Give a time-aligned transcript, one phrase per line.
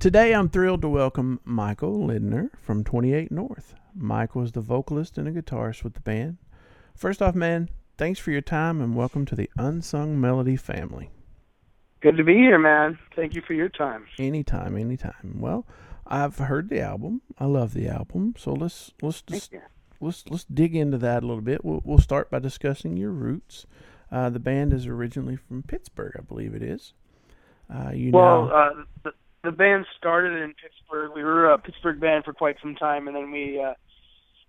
[0.00, 3.74] Today, I'm thrilled to welcome Michael Lindner from 28 North.
[3.96, 6.36] Michael is the vocalist and a guitarist with the band.
[6.94, 11.10] First off, man, thanks for your time and welcome to the Unsung Melody family.
[12.00, 12.96] Good to be here, man.
[13.16, 14.06] Thank you for your time.
[14.20, 15.40] Anytime, anytime.
[15.40, 15.66] Well,
[16.06, 17.22] I've heard the album.
[17.36, 18.36] I love the album.
[18.38, 19.52] So let's let's just,
[20.00, 21.64] let's let's dig into that a little bit.
[21.64, 23.66] We'll we'll start by discussing your roots.
[24.12, 26.92] Uh, the band is originally from Pittsburgh, I believe it is.
[27.68, 28.52] Uh, you well, now...
[28.52, 29.12] uh, the,
[29.44, 31.12] the band started in Pittsburgh.
[31.14, 33.74] We were a Pittsburgh band for quite some time, and then we, uh,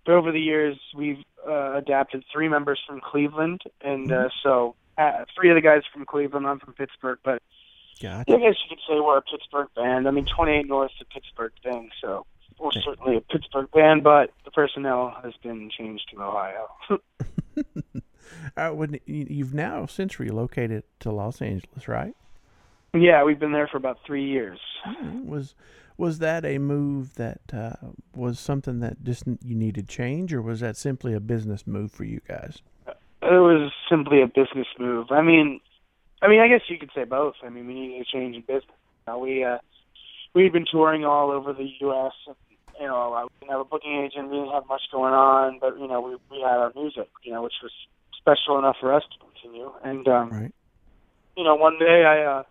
[0.04, 4.28] but over the years, we've uh, adapted three members from Cleveland, and uh, mm-hmm.
[4.42, 6.46] so uh, three of the guys from Cleveland.
[6.46, 7.42] I'm from Pittsburgh, but
[8.02, 8.32] gotcha.
[8.32, 10.08] I guess you could say we're a Pittsburgh band.
[10.08, 12.26] I mean, 28 North is a Pittsburgh thing, so
[12.58, 16.68] we're certainly a Pittsburgh band, but the personnel has been changed to Ohio.
[18.56, 22.14] uh, when you've now since relocated to Los Angeles, right?
[22.94, 24.58] Yeah, we've been there for about three years.
[25.24, 25.54] Was
[25.96, 27.76] was that a move that uh,
[28.14, 32.04] was something that just you needed change, or was that simply a business move for
[32.04, 32.62] you guys?
[32.86, 35.08] It was simply a business move.
[35.10, 35.60] I mean,
[36.22, 37.34] I mean, I guess you could say both.
[37.44, 38.74] I mean, we needed a change in business.
[39.06, 39.58] Know, we uh,
[40.34, 42.12] we'd been touring all over the U.S.
[42.26, 42.36] And,
[42.80, 44.30] you know, I didn't have a booking agent.
[44.30, 47.08] We didn't have much going on, but you know, we we had our music.
[47.22, 47.72] You know, which was
[48.16, 49.70] special enough for us to continue.
[49.84, 50.54] And um, right.
[51.36, 52.24] you know, one day I.
[52.24, 52.42] uh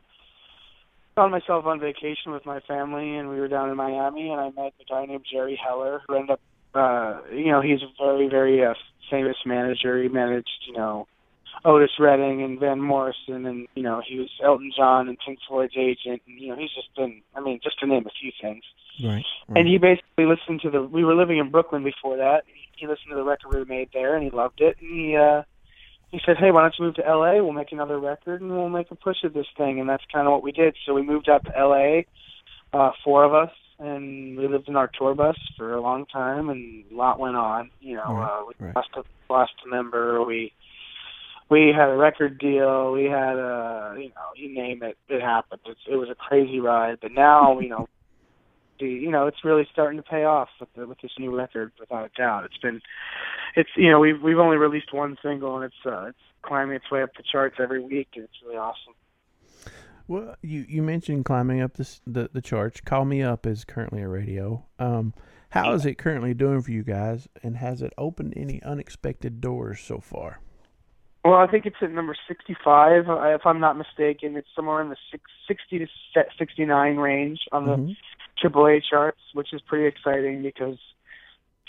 [1.19, 4.49] found myself on vacation with my family, and we were down in Miami, and I
[4.51, 6.39] met a guy named Jerry Heller, who ended up,
[6.73, 8.73] uh, you know, he's a very, very uh,
[9.11, 10.01] famous manager.
[10.01, 11.07] He managed, you know,
[11.65, 15.73] Otis Redding and Van Morrison, and you know, he was Elton John and Pink Floyd's
[15.77, 18.63] agent, and you know, he's just been, I mean, just to name a few things.
[19.03, 19.25] Right.
[19.49, 19.59] right.
[19.59, 20.81] And he basically listened to the.
[20.81, 22.43] We were living in Brooklyn before that.
[22.77, 24.77] He listened to the record we made there, and he loved it.
[24.79, 25.41] And he uh,
[26.11, 27.41] he said, "Hey, why don't you move to LA?
[27.41, 30.27] We'll make another record and we'll make a push of this thing." And that's kind
[30.27, 30.75] of what we did.
[30.85, 32.01] So we moved out to LA,
[32.73, 36.49] uh, four of us, and we lived in our tour bus for a long time,
[36.49, 37.69] and a lot went on.
[37.79, 38.75] You know, right, uh, we right.
[38.75, 40.23] lost a lost a member.
[40.23, 40.51] We
[41.49, 42.91] we had a record deal.
[42.91, 45.61] We had a you know you name it, it happened.
[45.65, 46.97] It's, it was a crazy ride.
[47.01, 47.87] But now you know
[48.85, 52.05] you know it's really starting to pay off with the, with this new record without
[52.05, 52.45] a doubt.
[52.45, 52.81] It's been
[53.55, 56.89] it's you know we've we've only released one single and it's uh, it's climbing its
[56.91, 58.93] way up the charts every week and it's really awesome.
[60.07, 62.81] Well, you you mentioned climbing up this, the the charts.
[62.81, 64.65] Call Me Up is currently a radio.
[64.79, 65.13] Um,
[65.51, 69.79] how is it currently doing for you guys, and has it opened any unexpected doors
[69.79, 70.41] so far?
[71.25, 74.37] Well, I think it's at number 65, if I'm not mistaken.
[74.37, 74.95] It's somewhere in the
[75.47, 75.87] 60 to
[76.37, 77.91] 69 range on the mm-hmm.
[78.43, 80.77] AAA charts, which is pretty exciting because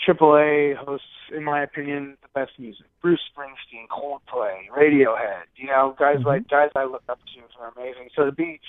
[0.07, 1.05] AAA hosts,
[1.35, 2.85] in my opinion, the best music.
[3.01, 6.27] Bruce Springsteen, Coldplay, Radiohead, you know, guys mm-hmm.
[6.27, 8.09] like guys I look up to are amazing.
[8.15, 8.59] So to be,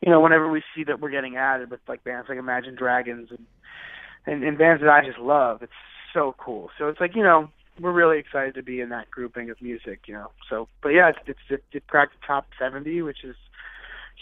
[0.00, 3.28] you know, whenever we see that we're getting added with like bands like Imagine Dragons
[3.30, 3.46] and
[4.26, 5.72] and, and bands that I just love, it's
[6.12, 6.70] so cool.
[6.78, 7.48] So it's like you know,
[7.80, 10.30] we're really excited to be in that grouping of music, you know.
[10.48, 13.36] So, but yeah, it's, it's it, it cracked the top 70, which is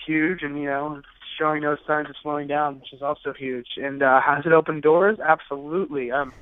[0.06, 1.02] huge, and you know,
[1.38, 3.68] showing no signs of slowing down, which is also huge.
[3.76, 5.18] And uh, has it opened doors?
[5.20, 6.10] Absolutely.
[6.10, 6.32] Um,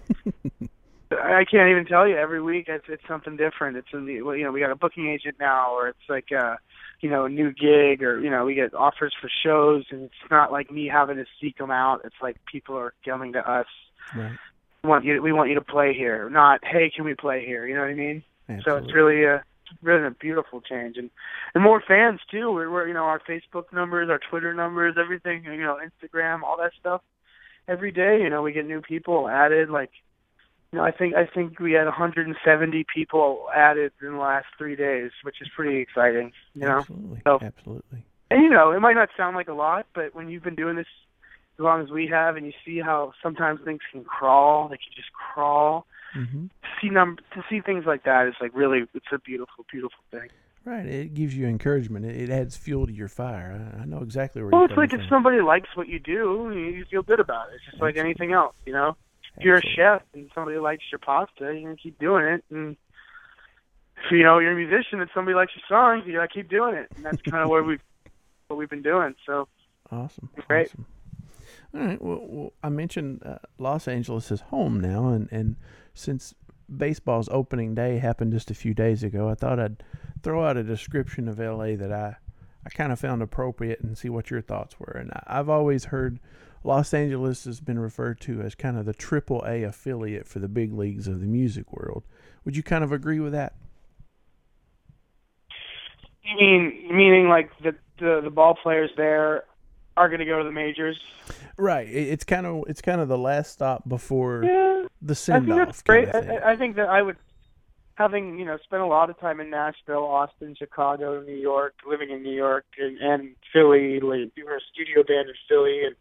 [1.11, 2.17] I can't even tell you.
[2.17, 3.77] Every week, it's, it's something different.
[3.77, 6.59] It's in the you know we got a booking agent now, or it's like a
[7.01, 10.31] you know a new gig, or you know we get offers for shows, and it's
[10.31, 12.01] not like me having to seek them out.
[12.05, 13.67] It's like people are coming to us.
[14.17, 14.37] Right.
[14.83, 15.23] We want you.
[15.23, 16.29] We want you to play here.
[16.29, 17.67] Not hey, can we play here?
[17.67, 18.25] You know what I mean?
[18.49, 18.65] Absolutely.
[18.71, 19.45] So it's really a
[19.83, 20.97] really a beautiful change.
[20.97, 21.11] And
[21.55, 22.53] and more fans too.
[22.53, 26.57] We're, we're you know our facebook numbers our twitter numbers everything you know instagram all
[26.59, 27.03] that stuff.
[27.69, 29.71] Every day you know we get new people added.
[29.71, 29.91] Like
[30.73, 34.77] you know i think i think we had 170 people added in the last three
[34.77, 36.79] days which is pretty exciting you know?
[36.79, 37.23] Absolutely.
[37.25, 38.05] So, absolutely.
[38.31, 40.77] and you know it might not sound like a lot but when you've been doing
[40.77, 40.87] this
[41.59, 44.93] as long as we have and you see how sometimes things can crawl they can
[44.95, 46.47] just crawl Mm-hmm.
[46.81, 50.29] see num to see things like that is like really it's a beautiful, beautiful thing.
[50.65, 50.85] Right.
[50.85, 52.05] It gives you encouragement.
[52.07, 53.71] It, it adds fuel to your fire.
[53.79, 54.51] I, I know exactly where.
[54.51, 55.01] Well, it's like from.
[55.01, 57.55] if somebody likes what you do, you feel good about it.
[57.55, 58.01] It's just Absolutely.
[58.01, 58.97] like anything else, you know.
[59.37, 62.45] If you're a chef and somebody likes your pasta, you're gonna keep doing it.
[62.51, 62.77] And
[64.05, 66.75] if you know you're a musician and somebody likes your songs, you gotta keep doing
[66.75, 66.89] it.
[66.97, 67.83] And that's kind of what we've
[68.49, 69.15] what we've been doing.
[69.25, 69.47] So
[69.93, 70.31] awesome.
[70.49, 70.69] Great.
[70.69, 70.87] Awesome.
[71.75, 72.01] All right.
[72.01, 75.57] Well, well I mentioned uh, Los Angeles is home now, and and
[75.95, 76.35] since
[76.75, 79.83] baseball's opening day happened just a few days ago, I thought I'd
[80.23, 82.17] throw out a description of LA that I
[82.65, 84.97] I kind of found appropriate and see what your thoughts were.
[84.99, 86.19] And I've always heard
[86.65, 90.49] Los Angeles has been referred to as kind of the triple A affiliate for the
[90.49, 92.03] big leagues of the music world.
[92.45, 93.55] Would you kind of agree with that?
[96.25, 99.45] You mean meaning like the the, the ball players there
[99.97, 101.01] are going to go to the majors.
[101.59, 101.89] Right.
[101.89, 105.53] It's kind of it's kind of the last stop before yeah, the send off.
[105.53, 106.15] I think that's great.
[106.15, 107.17] I, I think that I would,
[107.95, 112.11] having you know spent a lot of time in Nashville, Austin, Chicago, New York, living
[112.11, 115.97] in New York and, and Philly, like we were a studio band in Philly, and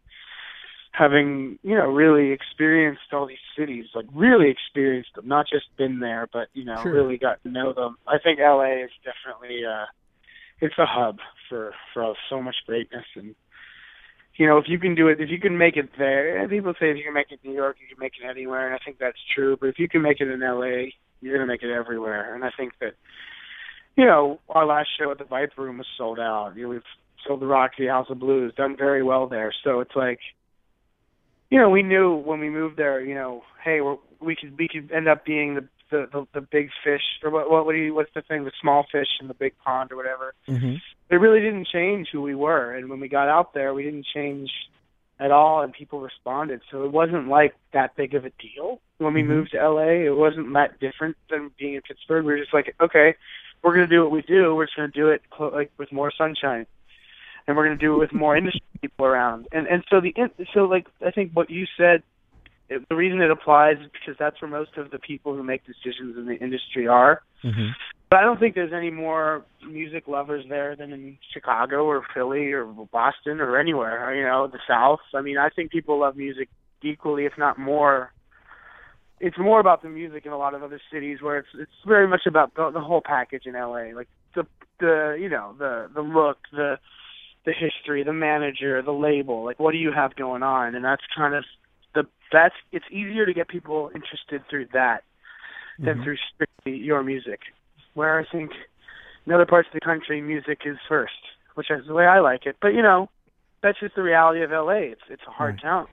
[0.91, 5.99] having you know really experienced all these cities, like really experienced them, not just been
[5.99, 6.91] there, but you know Sure.
[6.91, 7.95] really got to know them.
[8.07, 9.85] I think LA is definitely uh,
[10.59, 13.35] it's a hub for for so much greatness and.
[14.37, 16.91] You know, if you can do it, if you can make it there, people say
[16.91, 18.79] if you can make it in New York, you can make it anywhere, and I
[18.83, 19.55] think that's true.
[19.59, 20.91] But if you can make it in LA,
[21.21, 22.35] you're gonna make it everywhere.
[22.35, 22.95] And I think that,
[23.95, 26.53] you know, our last show at the Viper Room was sold out.
[26.55, 26.81] You know, we've
[27.25, 29.53] sold the Roxy House of Blues, done very well there.
[29.63, 30.19] So it's like,
[31.49, 34.67] you know, we knew when we moved there, you know, hey, we're, we could we
[34.67, 37.79] could end up being the the the, the big fish or what what what do
[37.79, 40.33] you, what's the thing the small fish in the big pond or whatever.
[40.47, 40.75] hmm
[41.09, 44.05] It really didn't change who we were, and when we got out there, we didn't
[44.13, 44.51] change
[45.19, 46.59] at all, and people responded.
[46.71, 49.27] So it wasn't like that big of a deal when we Mhm.
[49.27, 50.05] moved to LA.
[50.05, 52.25] It wasn't that different than being in Pittsburgh.
[52.25, 53.15] We were just like, okay,
[53.61, 54.53] we're gonna do what we do.
[54.55, 56.65] We're just gonna do it clo- like with more sunshine,
[57.47, 59.47] and we're gonna do it with more industry people around.
[59.51, 62.03] And and so the in- so like I think what you said,
[62.69, 65.61] it, the reason it applies is because that's where most of the people who make
[65.65, 67.21] decisions in the industry are.
[67.41, 67.69] hmm
[68.09, 72.51] But I don't think there's any more music lovers there than in Chicago or Philly
[72.51, 75.01] or Boston or anywhere, you know, the South.
[75.13, 76.49] I mean, I think people love music
[76.83, 78.11] equally, if not more.
[79.19, 82.07] It's more about the music in a lot of other cities where it's it's very
[82.07, 84.45] much about the, the whole package in LA, like the
[84.79, 86.77] the you know the the look, the
[87.45, 89.45] the history, the manager, the label.
[89.45, 90.75] Like, what do you have going on?
[90.75, 91.45] And that's kind of
[92.35, 95.03] that's it's easier to get people interested through that
[95.79, 96.03] than Mhm.
[96.03, 97.41] through strictly your music.
[97.93, 98.51] Where I think
[99.25, 101.13] in other parts of the country, music is first,
[101.55, 102.57] which is the way I like it.
[102.61, 103.09] But you know,
[103.61, 104.91] that's just the reality of LA.
[104.91, 105.61] It's it's a hard Right.
[105.63, 105.87] town.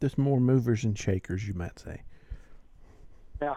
[0.00, 2.02] There's more movers and shakers, you might say.
[3.40, 3.56] Yeah.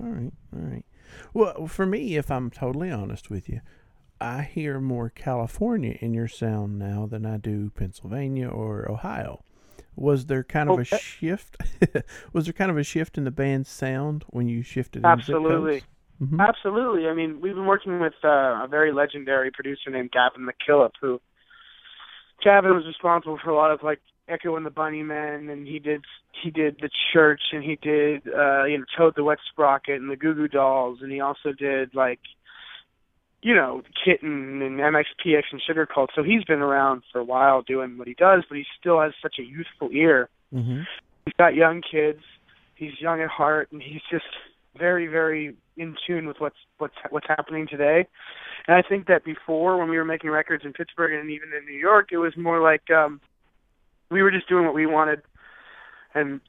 [0.00, 0.32] All right.
[0.52, 0.84] All right.
[1.32, 3.60] Well, for me, if I'm totally honest with you,
[4.20, 9.44] I hear more California in your sound now than I do Pennsylvania or Ohio.
[9.96, 11.56] Was there kind of a shift?
[12.32, 14.98] was there kind of a shift in the band's sound when you shifted?
[14.98, 15.82] into Absolutely.
[16.22, 16.40] Mhm.
[16.40, 17.08] Absolutely.
[17.08, 21.20] I mean, we've been working with uh, a very legendary producer named Gavin MacKillop, who
[22.42, 26.04] Gavin was responsible for a lot of like Echo and the Bunnymen, and he did
[26.42, 30.10] he did the Church, and he did uh, you know Toad the Wet Sprocket and
[30.10, 32.20] the Goo Goo Dolls, and he also did like
[33.44, 36.08] you know Kitten and MXPX and Sugarcult.
[36.14, 39.12] So he's been around for a while doing what he does, but he still has
[39.22, 40.86] such a youthful ear Mhm.
[41.24, 42.22] he's got young kids.
[42.74, 44.24] He's young at heart, and he's just
[44.76, 48.06] very, very in tune with what's what's what's happening today.
[48.66, 51.66] And I think that before, when we were making records in Pittsburgh and even in
[51.66, 53.20] New York, it was more like um,
[54.10, 55.22] we were just doing what we wanted,
[56.14, 56.40] and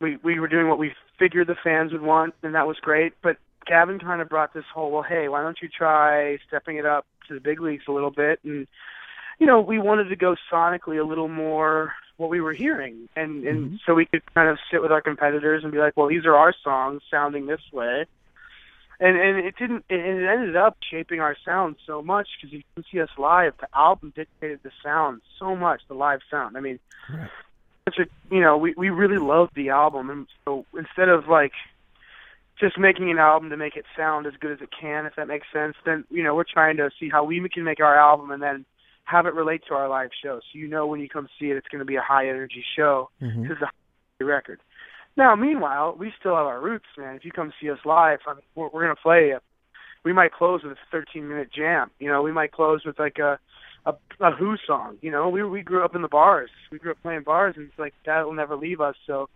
[0.00, 3.14] we we were doing what we figured the fans would want, and that was great.
[3.22, 3.36] But
[3.66, 7.06] Gavin kind of brought this whole, well, hey, why don't you try stepping it up
[7.28, 8.40] to the big leagues a little bit?
[8.44, 8.66] And
[9.38, 13.44] you know, we wanted to go sonically a little more what we were hearing, and
[13.44, 13.80] and Mhm.
[13.84, 16.36] so we could kind of sit with our competitors and be like, well, these are
[16.36, 18.06] our songs sounding this way.
[19.00, 19.84] And and it didn't.
[19.88, 23.54] It, it ended up shaping our sound so much because you can see us live.
[23.58, 25.80] The album dictated the sound so much.
[25.88, 26.56] The live sound.
[26.56, 26.78] I mean,
[27.12, 27.28] Right.
[27.88, 31.52] such a you know we we really loved the album and so instead of like
[32.62, 35.26] just making an album to make it sound as good as it can if that
[35.26, 38.30] makes sense then you know we're trying to see how we can make our album
[38.30, 38.64] and then
[39.04, 41.56] have it relate to our live show so you know when you come see it
[41.56, 43.42] it's going to be a high energy show mm-hmm.
[43.42, 44.60] this is a high record
[45.16, 48.34] now meanwhile we still have our roots man if you come see us live I
[48.34, 49.40] mean, we're, we're going to play a,
[50.04, 53.18] we might close with a 13 minute jam you know we might close with like
[53.18, 53.38] a
[53.84, 54.98] a, a Who song.
[55.00, 56.50] You know, we we grew up in the bars.
[56.70, 58.94] We grew up playing bars, and it's like that will never leave us.
[59.08, 59.28] So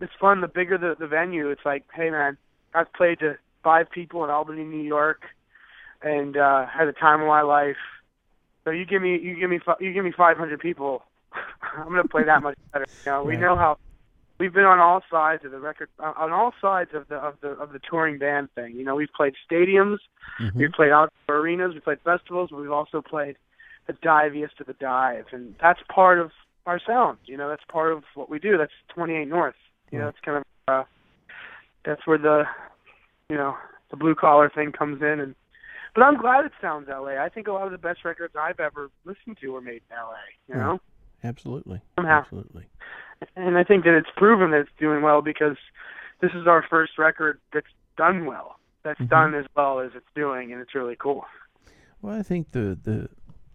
[0.00, 0.40] it's fun.
[0.40, 2.38] The bigger the the venue, it's like, hey man,
[2.74, 5.22] I've played to five people in Albany, New York,
[6.02, 7.76] and uh, had the time of my life.
[8.64, 11.02] So you give me you give me you give me 500 people,
[11.76, 12.86] I'm gonna play that much better.
[13.04, 13.78] You know, we know how.
[14.38, 17.34] We've been on all sides of the record, uh, on all sides of the of
[17.42, 18.74] the of the touring band thing.
[18.74, 19.98] You know, we've played stadiums,
[20.40, 20.54] Mhm.
[20.54, 23.36] We've played outdoor arenas, we've played festivals, but we've also played
[23.86, 26.32] the diviest of the dive, and that's part of
[26.66, 27.18] our sound.
[27.26, 28.56] You know, that's part of what we do.
[28.56, 29.54] That's 28 North.
[29.90, 30.84] You know, it's kind of uh,
[31.84, 32.44] that's where the
[33.28, 33.56] you know
[33.90, 35.34] the blue collar thing comes in, and
[35.94, 37.16] but I'm glad it sounds LA.
[37.22, 39.96] I think a lot of the best records I've ever listened to were made in
[39.96, 40.14] LA.
[40.48, 40.66] You Right.
[40.66, 40.80] know,
[41.24, 41.80] Absolutely.
[41.96, 42.20] Somehow.
[42.20, 42.66] Absolutely.
[43.36, 45.56] and I think that it's proven that it's doing well because
[46.20, 48.58] this is our first record that's done well.
[48.82, 49.08] That's Mhm.
[49.10, 51.24] done as well as it's doing, and it's really cool.
[52.00, 53.08] Well, I think the the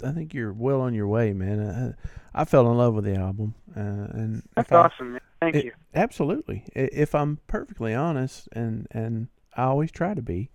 [0.08, 1.60] I think you're well on your way, man.
[1.60, 1.94] Uh,
[2.34, 5.14] I fell in love with the album, uh, and that's awesome.
[5.14, 5.22] Man.
[5.40, 5.72] Thank it, you.
[5.94, 6.64] Absolutely.
[6.74, 10.50] If I'm perfectly honest, and and I always try to be,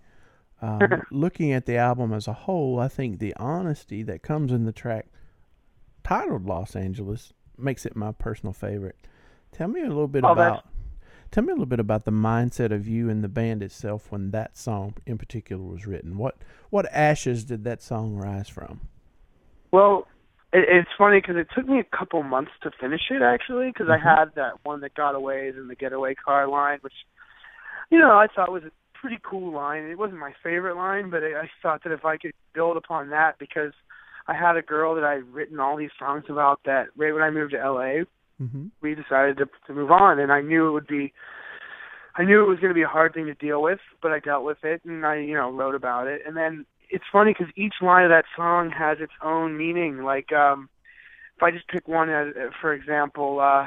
[0.60, 4.64] um, looking at the album as a whole, I think the honesty that comes in
[4.64, 5.06] the track
[6.02, 8.96] titled "Los Angeles" makes it my personal favorite.
[9.52, 10.66] Tell me a little bit oh, about.
[11.30, 14.32] Tell me a little bit about the mindset of you and the band itself when
[14.32, 16.18] that song in particular was written.
[16.18, 16.36] What
[16.70, 18.80] what ashes did that song rise from?
[19.70, 20.06] Well,
[20.52, 23.88] it, it's funny because it took me a couple months to finish it actually because
[23.88, 24.06] mm-hmm.
[24.06, 26.94] I had that one that got away in the getaway car line, which
[27.90, 29.84] you know I thought was a pretty cool line.
[29.84, 33.10] It wasn't my favorite line, but I, I thought that if I could build upon
[33.10, 33.72] that because
[34.28, 37.30] I had a girl that I'd written all these songs about that right when I
[37.30, 38.04] moved to LA
[38.42, 38.66] mm-hmm.
[38.80, 41.12] we decided to to move on, and I knew it would be.
[42.14, 44.18] I knew it was going to be a hard thing to deal with, but I
[44.18, 46.20] dealt with it, and I, you know, wrote about it.
[46.26, 50.02] And then it's funny because each line of that song has its own meaning.
[50.02, 50.68] Like, um,
[51.36, 52.28] if I just pick one as,
[52.60, 53.66] for example, uh,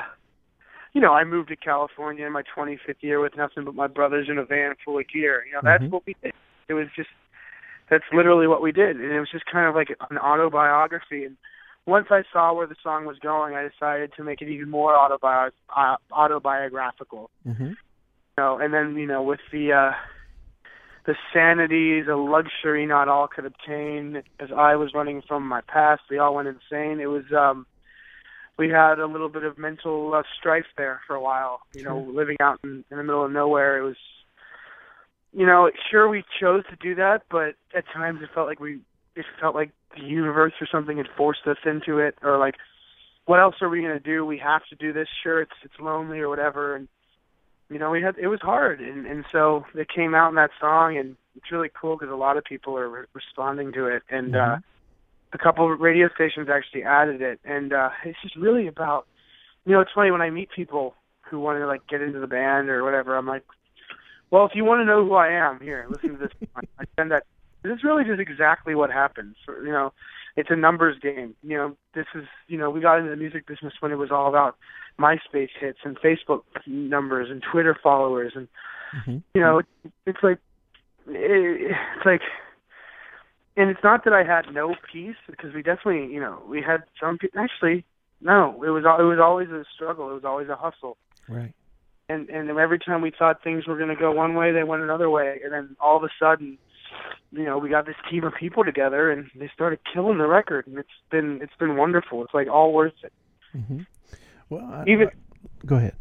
[0.94, 4.27] you know, I moved to California in my 25th year with nothing but my brothers
[4.29, 5.44] in a van full of gear.
[5.46, 5.91] You know, that's mm-hmm.
[5.91, 6.34] what we did.
[6.70, 7.10] It was just,
[7.89, 11.25] that's literally what we did, and it was just kind of like an autobiography.
[11.25, 11.36] And
[11.88, 14.94] once I saw where the song was going, I decided to make it even more
[14.94, 17.32] autobi- uh, autobiographical.
[17.46, 17.63] Mm-hmm.
[17.63, 17.75] You
[18.38, 19.91] know, and then you know with the uh,
[21.06, 24.24] the sanity, the luxury not all could obtain.
[24.40, 27.00] As I was running from my past, we all went insane.
[27.00, 27.66] It was um,
[28.58, 31.62] we had a little bit of mental uh, strife there for a while.
[31.74, 31.92] You sure.
[31.92, 33.98] know, living out in, in the middle of nowhere, it was.
[35.34, 38.80] You know, sure we chose to do that, but at times it felt like we
[39.16, 42.56] it felt like the universe or something had forced us into it, or like,
[43.26, 44.26] what else are we gonna do?
[44.26, 45.10] We have to do this.
[45.24, 46.88] Sure, it's it's lonely or whatever, and
[47.69, 50.51] you know we had it was hard, and and so it came out in that
[50.60, 54.03] song, and it's really cool because a lot of people are re- responding to it,
[54.10, 54.53] and mm-hmm.
[54.53, 54.57] uh,
[55.34, 59.05] a couple of radio stations actually added it, and uh, it's just really about,
[59.65, 60.95] you know, it's funny when I meet people
[61.29, 63.43] who want to like get into the band or whatever, I'm like,
[64.31, 66.50] well, if you want to know who I am, here, listen to this.
[66.55, 67.24] I send that
[67.63, 69.36] this is really just exactly what happens.
[69.48, 69.93] You know,
[70.36, 71.36] it's a numbers game.
[71.43, 74.12] You know, this is you know we got into the music business when it was
[74.12, 74.55] all about
[75.00, 78.48] MySpace hits and Facebook numbers and Twitter followers and
[78.98, 79.18] mm-hmm.
[79.34, 79.62] you know
[80.06, 80.40] it's like
[81.08, 82.22] it's like
[83.58, 86.84] and it's not that I had no peace because we definitely you know we had
[87.00, 87.86] some actually
[88.22, 90.98] no it was it was always a struggle it was always a hustle
[91.28, 91.54] right
[92.10, 94.82] and and every time we thought things were going to go one way they went
[94.82, 96.58] another way and then all of a sudden
[97.32, 100.68] you know, we got this team of people together, and they started killing the record,
[100.68, 102.24] and it's been it's been wonderful.
[102.24, 103.14] It's like all worth it.
[103.56, 103.82] Mm-hmm.
[104.50, 105.96] Well, I, even I, go ahead.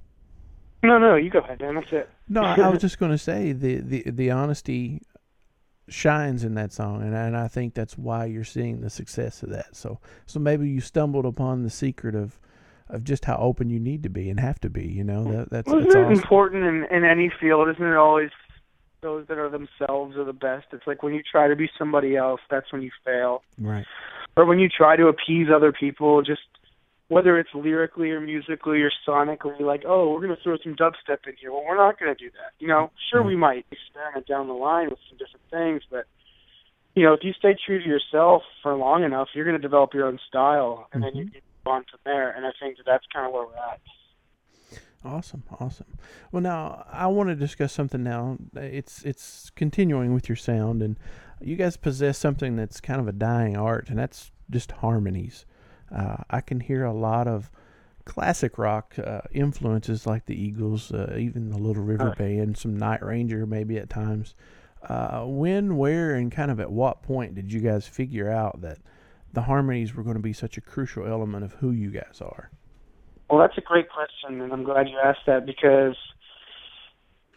[0.83, 1.77] No, no, you go ahead, man.
[1.77, 2.11] That's it.
[2.29, 5.01] No, I was just going to say the, the the honesty
[5.89, 9.51] shines in that song, and and I think that's why you're seeing the success of
[9.51, 9.75] that.
[9.75, 12.39] So so maybe you stumbled upon the secret of
[12.91, 14.87] of just how open you need to be and have to be.
[14.87, 16.13] You know that that's, well, that's awesome.
[16.13, 17.97] important in in any field, isn't it?
[17.97, 18.31] Always
[19.01, 20.67] those that are themselves are the best.
[20.73, 23.43] It's like when you try to be somebody else, that's when you fail.
[23.59, 23.87] Right.
[24.37, 26.41] Or when you try to appease other people, just
[27.09, 31.27] whether it's lyrically or musically or sonically, like, oh, we're going to throw some dubstep
[31.27, 31.53] in here.
[31.53, 32.53] Well, we're not going to do that.
[32.59, 36.07] You know, sure, we might experiment down the line with some different things, but
[36.95, 39.95] you know, if you stay true to yourself for long enough, you're going to develop
[39.95, 41.17] your own style, and mm-hmm.
[41.17, 42.31] then you can move on from there.
[42.31, 43.81] And I think that that's kind of where we're at.
[45.05, 45.99] Awesome, awesome.
[46.33, 48.03] Well, now I want to discuss something.
[48.03, 50.99] Now it's it's continuing with your sound, and
[51.43, 55.45] you guys possess something that's kind of a dying art, and that's just harmonies.
[55.91, 57.51] Uh, I can hear a lot of
[58.05, 63.05] classic rock uh, influences, like the Eagles, uh, even the Little River Band, some Night
[63.05, 64.35] Ranger, maybe at times.
[64.89, 68.79] Uh, when, where, and kind of at what point did you guys figure out that
[69.33, 72.51] the harmonies were going to be such a crucial element of who you guys are?
[73.31, 75.97] Well, that's a great question, and I'm glad you asked that because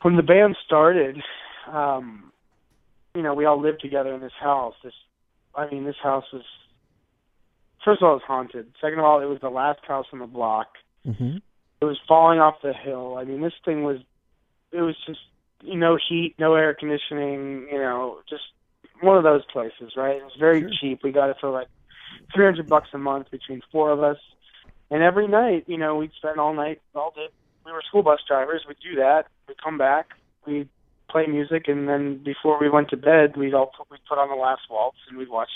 [0.02, 1.22] when the band started,
[1.72, 2.32] um,
[3.16, 4.76] you know, we all lived together in this house.
[4.84, 4.94] This,
[5.56, 6.44] I mean, this house was
[7.88, 8.68] first of all, it was haunted.
[8.82, 10.68] Second of all, it was the last house on the block.
[11.08, 11.38] Mm-hmm.
[11.80, 13.16] It was falling off the hill.
[13.18, 14.00] I mean, this thing was,
[14.74, 15.22] it was just
[15.64, 17.68] you know heat, no air conditioning.
[17.72, 18.44] You know, just
[19.00, 20.18] one of those places, right?
[20.18, 20.72] It was very sure.
[20.82, 21.00] cheap.
[21.02, 21.68] We got it for like
[22.36, 24.18] three hundred bucks a month between four of us.
[24.92, 27.28] And every night, you know, we'd spend all night, all day.
[27.66, 28.66] We were school bus drivers.
[28.68, 29.28] We'd do that.
[29.48, 30.08] We'd come back.
[30.46, 30.70] We'd
[31.10, 34.28] play music, and then before we went to bed, we'd all put, we'd put on
[34.28, 35.50] the last waltz and we'd watch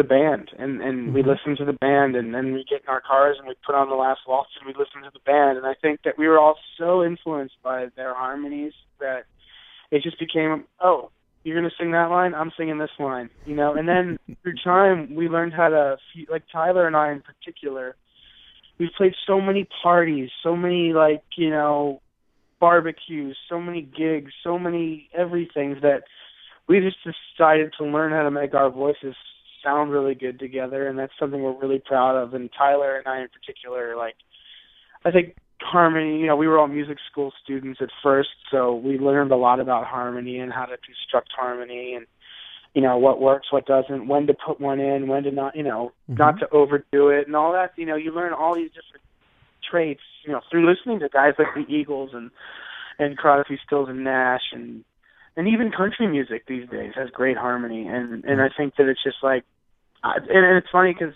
[0.00, 1.12] the band, and and mm-hmm.
[1.14, 3.74] we'd listen to the band, and then we'd get in our cars and we'd put
[3.74, 5.58] on the last waltz and we'd listen to the band.
[5.58, 9.24] And I think that we were all so influenced by their harmonies that
[9.90, 11.10] it just became, oh,
[11.44, 12.34] you're gonna sing that line.
[12.34, 13.28] I'm singing this line.
[13.44, 15.96] You know, and then through time we learned how to
[16.30, 17.96] like Tyler and I in particular.
[18.78, 22.00] We've played so many parties, so many like you know
[22.58, 26.04] barbecues, so many gigs, so many everything's that
[26.68, 29.16] we just decided to learn how to make our voices
[29.62, 32.34] sound really good together, and that's something we're really proud of.
[32.34, 34.16] And Tyler and I in particular, like
[35.04, 38.98] I think harmony you know we were all music school students at first so we
[38.98, 42.06] learned a lot about harmony and how to construct harmony and
[42.74, 45.62] you know what works what doesn't when to put one in when to not you
[45.62, 46.18] know mm-hmm.
[46.18, 49.04] not to overdo it and all that you know you learn all these different
[49.70, 52.30] traits you know through listening to guys like the eagles and
[52.98, 54.84] and crosby stills and nash and
[55.40, 59.02] and even country music these days has great harmony and and i think that it's
[59.02, 59.44] just like
[60.04, 61.14] and, and it's funny because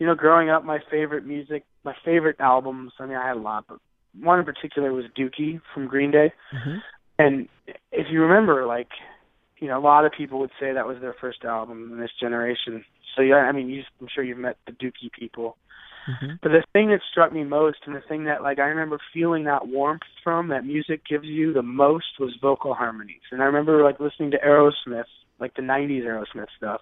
[0.00, 2.92] you know, growing up, my favorite music, my favorite albums.
[2.98, 3.78] I mean, I had a lot, but
[4.18, 6.32] one in particular was Dookie from Green Day.
[6.54, 6.78] Mm-hmm.
[7.18, 7.48] And
[7.92, 8.88] if you remember, like,
[9.58, 12.10] you know, a lot of people would say that was their first album in this
[12.18, 12.82] generation.
[13.14, 15.58] So yeah, I mean, you, I'm sure you've met the Dookie people.
[16.10, 16.34] Mm-hmm.
[16.42, 19.44] But the thing that struck me most, and the thing that like I remember feeling
[19.44, 23.20] that warmth from, that music gives you the most, was vocal harmonies.
[23.30, 25.04] And I remember like listening to Aerosmith,
[25.38, 26.80] like the '90s Aerosmith stuff,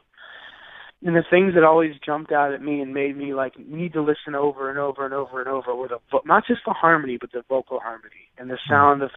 [1.02, 4.02] and the things that always jumped out at me and made me like need to
[4.02, 7.18] listen over and over and over and over were the vo- not just the harmony
[7.20, 8.72] but the vocal harmony and the mm-hmm.
[8.72, 9.10] sound of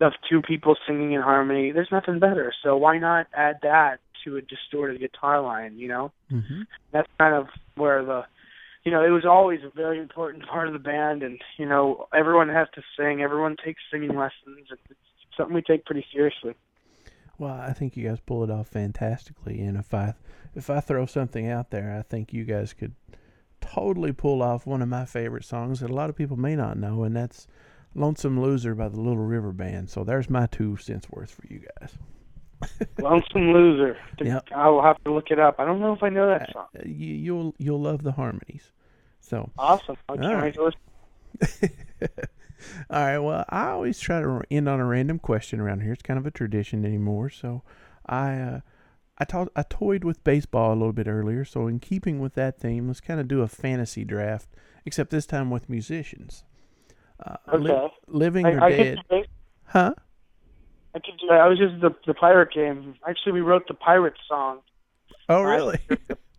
[0.00, 4.36] of two people singing in harmony there's nothing better so why not add that to
[4.36, 6.62] a distorted guitar line you know mm-hmm.
[6.92, 8.22] that's kind of where the
[8.84, 12.06] you know it was always a very important part of the band and you know
[12.14, 14.98] everyone has to sing everyone takes singing lessons and it's
[15.36, 16.54] something we take pretty seriously
[17.38, 20.14] well, I think you guys pull it off fantastically, and if I
[20.54, 22.94] if I throw something out there, I think you guys could
[23.60, 26.78] totally pull off one of my favorite songs that a lot of people may not
[26.78, 27.48] know, and that's
[27.94, 29.90] "Lonesome Loser" by the Little River Band.
[29.90, 31.98] So there's my two cents worth for you guys.
[32.98, 33.96] Lonesome Loser.
[34.20, 34.48] Yep.
[34.54, 35.56] I will have to look it up.
[35.58, 36.66] I don't know if I know that song.
[36.76, 38.72] Uh, you, you'll you'll love the harmonies.
[39.20, 39.96] So awesome.
[40.08, 40.56] I'll try right.
[42.90, 43.18] All right.
[43.18, 45.92] Well, I always try to end on a random question around here.
[45.92, 47.30] It's kind of a tradition anymore.
[47.30, 47.62] So
[48.06, 48.60] I uh,
[49.18, 51.44] I taught I toyed with baseball a little bit earlier.
[51.44, 54.48] So in keeping with that theme, let's kind of do a fantasy draft,
[54.84, 56.44] except this time with musicians.
[57.24, 57.62] Uh, okay.
[57.62, 58.98] Li- living I, or I dead?
[59.66, 59.94] Huh?
[60.94, 61.28] I could do.
[61.30, 62.94] I was just the the pirate game.
[63.08, 64.60] Actually, we wrote the pirate song.
[65.28, 65.78] Oh, really?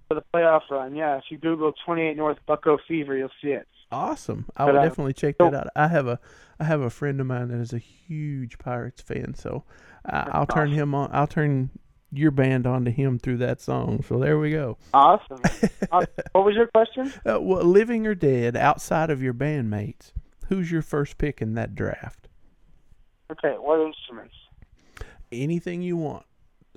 [0.08, 1.18] for the playoff run, yeah.
[1.18, 3.68] If you Google 28 North Bucco Fever, you'll see it.
[3.91, 4.46] Awesome.
[4.56, 5.68] I will uh, definitely check that out.
[5.76, 6.20] I have a
[6.60, 9.63] I have a friend of mine that is a huge Pirates fan, so
[10.08, 11.10] uh, I'll turn him on.
[11.13, 11.70] I'll turn
[12.12, 14.04] your band on to him through that song.
[14.08, 14.78] So there we go.
[14.94, 15.41] Awesome.
[15.91, 17.13] uh, what was your question?
[17.26, 20.12] Uh, well, living or dead, outside of your bandmates,
[20.48, 22.28] who's your first pick in that draft?
[23.32, 24.36] Okay, what instruments?
[25.41, 26.26] Anything you want.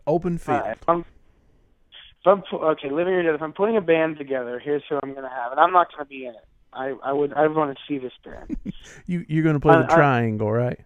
[0.07, 0.61] Open field.
[0.61, 3.35] Right, if I'm, if I'm, okay, living or dead.
[3.35, 5.89] If I'm putting a band together, here's who I'm going to have, and I'm not
[5.93, 6.47] going to be in it.
[6.73, 8.57] I I would I want to see this band.
[9.07, 10.79] you you're going to play the triangle, right?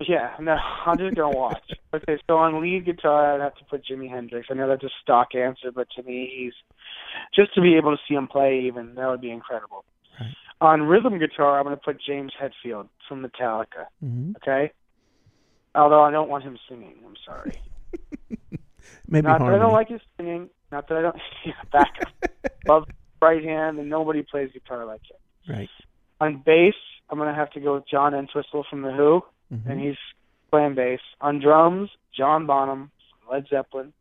[0.00, 1.62] Yeah, no, I'm just gonna watch.
[1.94, 4.48] okay, so on lead guitar, I'd have to put Jimi Hendrix.
[4.50, 6.52] I know that's a stock answer, but to me, he's
[7.34, 9.84] just to be able to see him play, even that would be incredible.
[10.20, 10.34] Right.
[10.60, 13.86] On rhythm guitar, I'm gonna put James Hetfield from Metallica.
[14.04, 14.32] Mm-hmm.
[14.36, 14.72] Okay,
[15.76, 16.94] although I don't want him singing.
[17.06, 17.60] I'm sorry.
[19.08, 19.58] Maybe not harmony.
[19.58, 20.50] that I don't like his singing.
[20.72, 21.16] Not that I don't.
[21.44, 22.52] Yeah, back up.
[22.66, 22.84] Love
[23.22, 25.54] right hand, and nobody plays guitar like him.
[25.54, 25.70] Right.
[26.20, 26.74] On bass,
[27.08, 29.70] I'm gonna have to go with John Entwistle from The Who, mm-hmm.
[29.70, 29.96] and he's
[30.50, 31.00] playing bass.
[31.20, 33.92] On drums, John Bonham, from Led Zeppelin.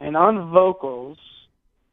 [0.00, 1.18] And on vocals,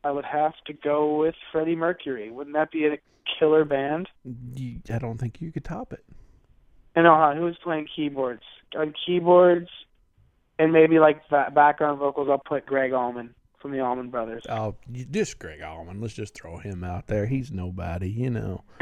[0.03, 2.31] I would have to go with Freddie Mercury.
[2.31, 2.97] Wouldn't that be a
[3.39, 4.09] killer band?
[4.25, 6.03] I don't think you could top it.
[6.95, 8.43] And uh, who's playing keyboards?
[8.75, 9.69] On keyboards,
[10.59, 14.43] and maybe like background vocals, I'll put Gregg Allman from the Allman Brothers.
[14.49, 14.75] Oh,
[15.11, 16.01] just Gregg Allman.
[16.01, 17.25] Let's just throw him out there.
[17.25, 18.63] He's nobody, you know.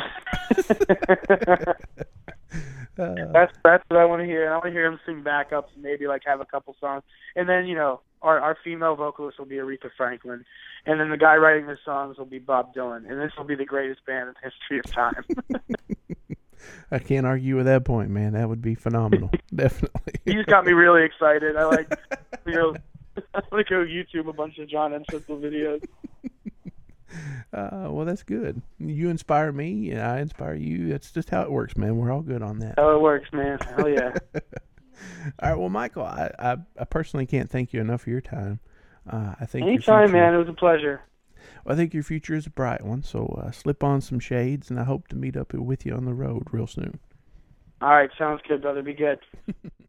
[2.99, 4.49] Uh, that's that's what I want to hear.
[4.49, 7.03] I want to hear him sing backups and maybe like have a couple songs.
[7.35, 10.43] And then you know our our female vocalist will be Aretha Franklin,
[10.85, 13.55] and then the guy writing the songs will be Bob Dylan, and this will be
[13.55, 15.23] the greatest band in the history of time.
[16.91, 18.33] I can't argue with that point, man.
[18.33, 19.31] That would be phenomenal.
[19.55, 20.13] Definitely.
[20.25, 21.55] You just got me really excited.
[21.55, 21.91] I like
[22.45, 22.75] you know
[23.33, 25.83] I'm gonna go YouTube a bunch of John Entwistle videos.
[27.51, 28.61] Uh, well, that's good.
[28.77, 30.89] You inspire me, and I inspire you.
[30.89, 31.97] That's just how it works, man.
[31.97, 32.75] We're all good on that.
[32.77, 33.57] How it works, man.
[33.59, 34.13] Hell yeah.
[34.35, 35.57] all right.
[35.57, 38.59] Well, Michael, I, I, I, personally can't thank you enough for your time.
[39.09, 40.35] Uh, I think anytime, man.
[40.35, 41.01] It was a pleasure.
[41.63, 43.03] Well, I think your future is a bright one.
[43.03, 46.05] So uh, slip on some shades, and I hope to meet up with you on
[46.05, 46.99] the road real soon.
[47.81, 48.09] All right.
[48.17, 48.81] Sounds good, brother.
[48.81, 49.19] Be good.